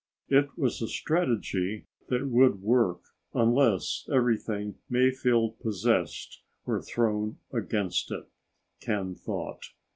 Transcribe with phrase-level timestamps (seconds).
[0.29, 3.01] It was a strategy that would work,
[3.35, 8.27] unless everything Mayfield possessed were thrown against it,
[8.79, 9.63] Ken thought.